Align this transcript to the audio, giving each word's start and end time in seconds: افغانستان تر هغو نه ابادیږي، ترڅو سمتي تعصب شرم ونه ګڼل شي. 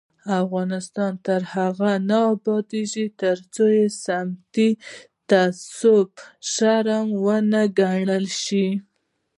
افغانستان 0.43 1.11
تر 1.25 1.41
هغو 1.53 1.93
نه 2.09 2.19
ابادیږي، 2.33 3.05
ترڅو 3.21 3.65
سمتي 4.05 4.69
تعصب 5.29 6.09
شرم 6.51 7.07
ونه 7.25 7.63
ګڼل 7.79 8.25
شي. 8.43 8.67